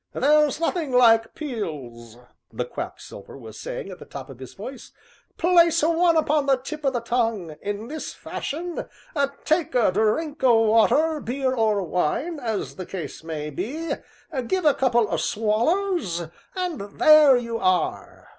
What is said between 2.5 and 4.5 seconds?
the Quack salver was saying at the top of